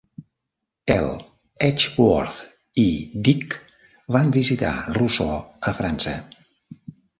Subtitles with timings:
[0.93, 1.09] Ell,
[1.67, 2.39] Edgeworth
[2.85, 2.87] i
[3.29, 3.55] Dick
[4.17, 5.37] van visitar Rousseau
[5.73, 6.19] a França.